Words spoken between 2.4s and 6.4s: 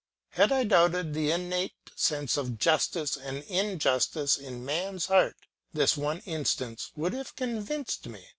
justice and injustice in man's heart, this one